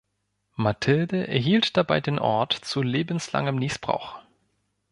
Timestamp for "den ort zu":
2.01-2.81